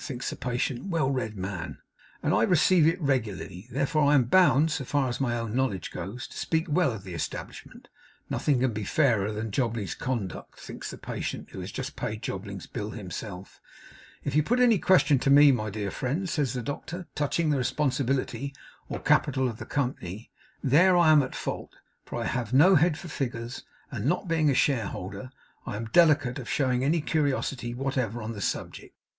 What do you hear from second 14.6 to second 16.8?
question to me, my dear friend,' says the